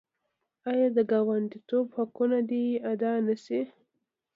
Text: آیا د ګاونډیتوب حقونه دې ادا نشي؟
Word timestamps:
آیا 0.71 0.87
د 0.97 0.99
ګاونډیتوب 1.11 1.85
حقونه 1.97 2.39
دې 2.49 2.65
ادا 2.91 3.11
نشي؟ 3.27 3.61